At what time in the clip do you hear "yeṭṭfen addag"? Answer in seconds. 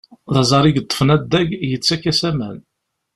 0.73-1.49